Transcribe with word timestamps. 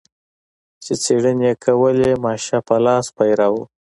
چې 0.83 0.93
څېړنې 1.03 1.43
یې 1.51 1.59
کولې 1.63 2.11
ماشه 2.23 2.59
په 2.67 2.75
لاس 2.85 3.05
پیره 3.17 3.47
و. 3.53 3.55